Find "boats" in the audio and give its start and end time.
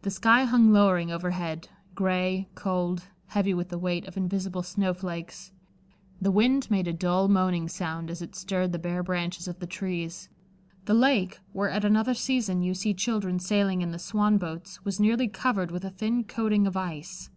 14.36-14.84